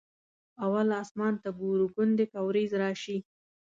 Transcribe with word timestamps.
اول 0.63 0.87
اسمان 1.03 1.33
ته 1.43 1.49
ګورو 1.59 1.85
ګوندې 1.95 2.25
که 2.31 2.39
ورېځ 2.47 2.71
راشي. 2.81 3.17